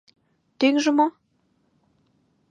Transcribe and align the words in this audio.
Тӱҥжӧ 0.59 0.91
мо? 0.97 1.07